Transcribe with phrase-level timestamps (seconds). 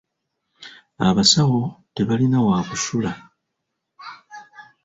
[1.07, 1.61] Abasawo
[1.95, 3.11] tebalina waakusula.